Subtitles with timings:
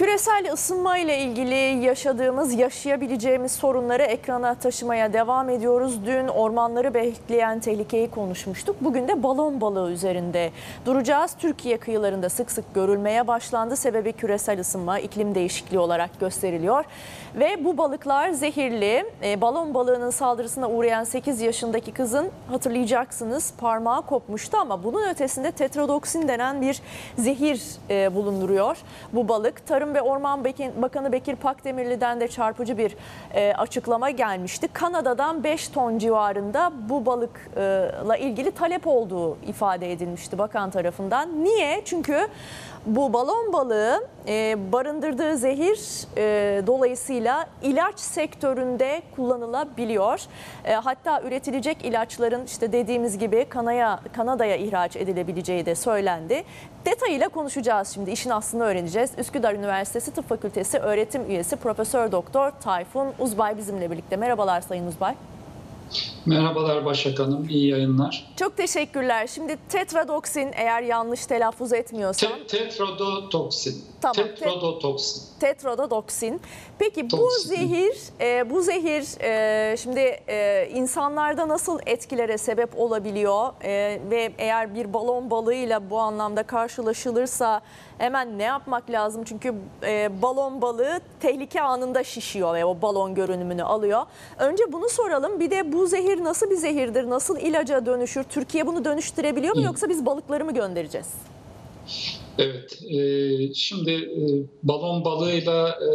[0.00, 6.06] Küresel ısınma ile ilgili yaşadığımız, yaşayabileceğimiz sorunları ekrana taşımaya devam ediyoruz.
[6.06, 8.76] Dün ormanları bekleyen tehlikeyi konuşmuştuk.
[8.80, 10.50] Bugün de balon balığı üzerinde
[10.86, 11.36] duracağız.
[11.38, 13.76] Türkiye kıyılarında sık sık görülmeye başlandı.
[13.76, 16.84] Sebebi küresel ısınma, iklim değişikliği olarak gösteriliyor.
[17.34, 19.04] Ve bu balıklar zehirli.
[19.22, 26.28] E, balon balığının saldırısına uğrayan 8 yaşındaki kızın hatırlayacaksınız parmağı kopmuştu ama bunun ötesinde tetrodoksin
[26.28, 26.82] denen bir
[27.18, 28.76] zehir e, bulunduruyor.
[29.12, 30.44] Bu balık Tarım ve Orman
[30.82, 32.96] Bakanı Bekir Pakdemirli'den de çarpıcı bir
[33.34, 34.68] e, açıklama gelmişti.
[34.72, 41.44] Kanada'dan 5 ton civarında bu balıkla ilgili talep olduğu ifade edilmişti bakan tarafından.
[41.44, 41.82] Niye?
[41.84, 42.28] Çünkü
[42.86, 50.20] bu balon balığı e, barındırdığı zehir e, dolayısıyla ilaç sektöründe kullanılabiliyor.
[50.84, 56.44] Hatta üretilecek ilaçların işte dediğimiz gibi Kanaya, Kanada'ya ihraç edilebileceği de söylendi.
[56.84, 58.10] Detayıyla konuşacağız şimdi.
[58.10, 59.10] İşin aslını öğreneceğiz.
[59.18, 64.16] Üsküdar Üniversitesi Tıp Fakültesi öğretim üyesi Profesör Doktor Tayfun Uzbay bizimle birlikte.
[64.16, 65.14] Merhabalar Sayın Uzbay.
[66.26, 68.32] Merhabalar Başak Hanım, iyi yayınlar.
[68.36, 69.26] Çok teşekkürler.
[69.26, 72.30] Şimdi tetradoksin eğer yanlış telaffuz etmiyorsam.
[72.32, 73.84] Te- tetrodotoksin.
[74.00, 75.22] Tamam, te- Tetrodotoksin.
[75.40, 76.40] tetrodoksin.
[76.78, 77.48] Peki bu Toksin.
[77.48, 84.74] zehir, e, bu zehir e, şimdi e, insanlarda nasıl etkilere sebep olabiliyor E, ve eğer
[84.74, 87.60] bir balon balığıyla bu anlamda karşılaşılırsa
[87.98, 89.24] hemen ne yapmak lazım?
[89.24, 94.02] Çünkü e, balon balığı tehlike anında şişiyor ve o balon görünümünü alıyor.
[94.38, 95.40] Önce bunu soralım.
[95.40, 97.10] Bir de bu zehir nasıl bir zehirdir?
[97.10, 98.22] Nasıl ilaca dönüşür?
[98.22, 101.06] Türkiye bunu dönüştürebiliyor mu yoksa biz balıkları mı göndereceğiz?
[102.38, 104.22] Evet, e, şimdi e,
[104.62, 105.90] balon balığıyla e,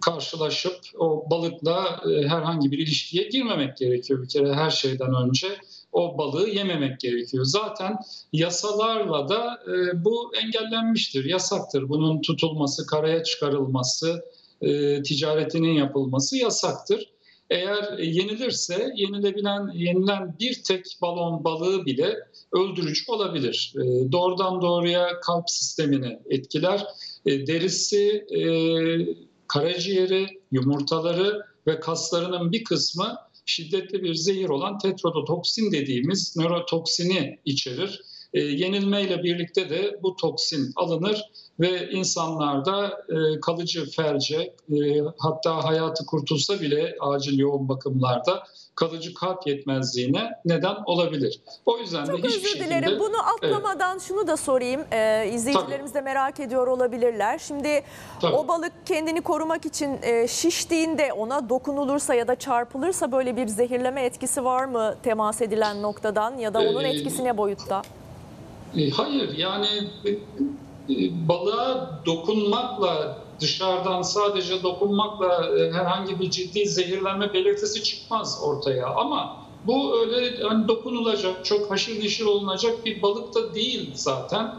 [0.00, 5.48] karşılaşıp o balıkla e, herhangi bir ilişkiye girmemek gerekiyor bir kere her şeyden önce.
[5.92, 7.44] O balığı yememek gerekiyor.
[7.44, 7.96] Zaten
[8.32, 11.88] yasalarla da e, bu engellenmiştir, yasaktır.
[11.88, 14.24] Bunun tutulması, karaya çıkarılması,
[14.60, 17.10] e, ticaretinin yapılması yasaktır.
[17.50, 22.16] Eğer yenilirse yenilebilen yenilen bir tek balon balığı bile
[22.52, 23.74] öldürücü olabilir.
[23.76, 26.86] E, doğrudan doğruya kalp sistemini etkiler.
[27.26, 28.42] E, derisi, e,
[29.48, 33.16] karaciğeri, yumurtaları ve kaslarının bir kısmı
[33.46, 38.02] şiddetli bir zehir olan tetrodotoksin dediğimiz nörotoksini içerir.
[38.36, 41.30] E, yenilmeyle birlikte de bu toksin alınır
[41.60, 44.76] ve insanlarda e, kalıcı felce e,
[45.18, 48.42] hatta hayatı kurtulsa bile acil yoğun bakımlarda
[48.74, 51.40] kalıcı kalp yetmezliğine neden olabilir.
[51.66, 52.98] O yüzden de Çok hiçbir özür şekilde dilerim.
[53.00, 54.84] Bunu atlamadan şunu da sorayım.
[54.92, 57.38] Ee, izleyicilerimiz de merak ediyor olabilirler.
[57.38, 57.82] Şimdi
[58.20, 58.36] Tabii.
[58.36, 64.02] o balık kendini korumak için e, şiştiğinde ona dokunulursa ya da çarpılırsa böyle bir zehirleme
[64.02, 67.82] etkisi var mı temas edilen noktadan ya da onun Ee, etkisi ne boyutta?
[68.72, 69.66] E, Hayır yani
[70.04, 79.36] e, e, balığa dokunmakla dışarıdan sadece dokunmakla herhangi bir ciddi zehirlenme belirtisi çıkmaz ortaya ama
[79.64, 84.54] bu öyle hani dokunulacak çok haşır neşir olunacak bir balık da değil zaten.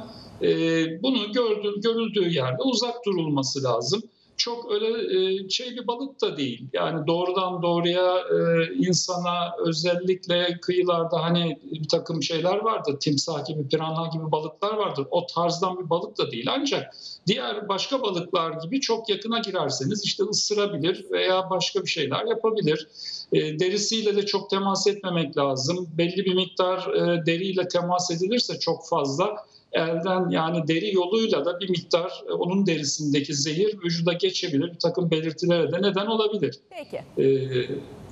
[1.03, 4.01] Bunu gördüğü, görüldüğü yerde uzak durulması lazım.
[4.37, 6.67] Çok öyle e, şey bir balık da değil.
[6.73, 12.99] Yani doğrudan doğruya e, insana özellikle kıyılarda hani bir takım şeyler vardır.
[12.99, 15.07] Timsah gibi, piranha gibi balıklar vardır.
[15.11, 16.45] O tarzdan bir balık da değil.
[16.49, 16.95] Ancak
[17.27, 22.87] diğer başka balıklar gibi çok yakına girerseniz işte ısırabilir veya başka bir şeyler yapabilir.
[23.33, 25.89] E, derisiyle de çok temas etmemek lazım.
[25.97, 26.85] Belli bir miktar
[27.25, 29.35] deriyle temas edilirse çok fazla
[29.71, 34.71] elden yani deri yoluyla da bir miktar e, onun derisindeki zehir vücuda geçebilir.
[34.73, 36.59] Bir takım belirtilere de neden olabilir.
[36.69, 36.97] Peki.
[37.17, 37.23] Ee,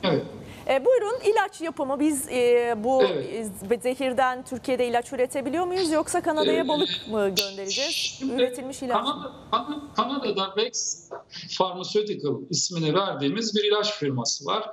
[0.03, 0.23] evet.
[0.69, 1.99] E, buyurun ilaç yapımı.
[1.99, 3.49] Biz e, bu Evet.
[3.71, 7.91] e, zehirden Türkiye'de ilaç üretebiliyor muyuz yoksa Kanada'ya Ee, balık mı göndereceğiz?
[7.91, 8.97] Şimdi Üretilmiş ilaç.
[8.97, 11.09] Kanada, Kan- Kanada'da Vex
[11.57, 14.63] Pharmaceutical ismini verdiğimiz bir ilaç firması var.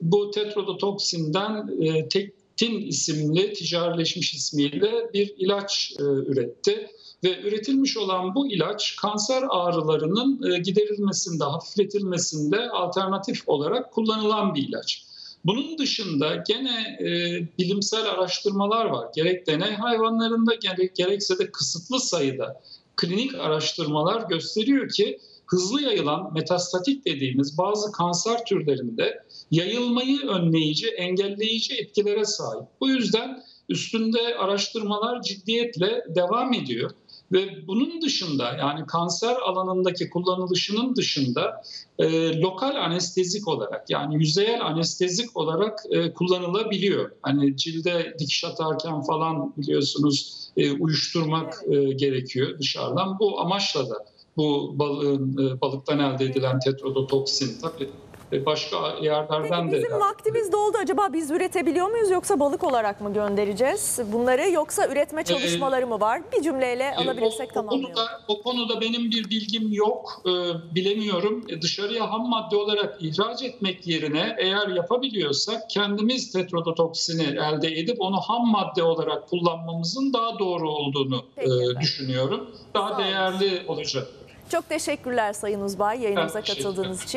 [0.00, 2.08] Bu tetrodotoksinden e,
[2.56, 6.88] Tektin isimli ticarileşmiş ismiyle bir ilaç e, üretti.
[7.24, 15.06] Ve üretilmiş olan bu ilaç kanser ağrılarının e, giderilmesinde, hafifletilmesinde alternatif olarak kullanılan bir ilaç.
[15.44, 17.08] Bunun dışında gene e,
[17.58, 19.08] bilimsel araştırmalar var.
[19.16, 22.60] Gerek deney hayvanlarında gerek, gerekse de kısıtlı sayıda
[22.96, 25.18] klinik araştırmalar gösteriyor ki
[25.52, 32.64] hızlı yayılan metastatik dediğimiz bazı kanser türlerinde yayılmayı önleyici, engelleyici etkilere sahip.
[32.80, 36.90] Bu yüzden üstünde araştırmalar ciddiyetle devam ediyor.
[37.32, 41.62] Ve bunun dışında yani kanser alanındaki kullanılışının dışında
[41.98, 47.10] e, lokal anestezik olarak yani yüzeyel anestezik olarak e, kullanılabiliyor.
[47.22, 53.18] Hani cilde dikiş atarken falan biliyorsunuz e, uyuşturmak e, gerekiyor dışarıdan.
[53.18, 57.90] Bu amaçla da bu balığın e, balıktan elde edilen tetrodotoksin tabii
[58.32, 60.76] e, başka yerlerden Peki de bizim vaktimiz doldu.
[60.82, 66.22] Acaba biz üretebiliyor muyuz yoksa balık olarak mı göndereceğiz bunları yoksa üretme çalışmaları mı var?
[66.32, 67.94] Bir cümleyle E, alabilirsek o, o tamamlayalım.
[67.94, 70.30] konuda, o konuda benim bir bilgim yok, e,
[70.74, 71.44] bilemiyorum.
[71.48, 78.20] E, dışarıya ham madde olarak ihraç etmek yerine eğer yapabiliyorsak kendimiz tetrodotoksini elde edip onu
[78.20, 82.50] ham madde olarak kullanmamızın daha doğru olduğunu Peki e, düşünüyorum.
[82.74, 84.08] Daha değerli olacak.
[84.52, 87.08] Çok teşekkürler Sayın Uzbay yayınımıza katıldığınız için.